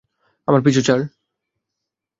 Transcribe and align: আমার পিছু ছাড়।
আমার 0.47 0.61
পিছু 0.61 0.81
ছাড়। 0.81 1.03